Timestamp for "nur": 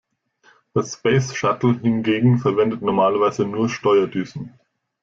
3.45-3.69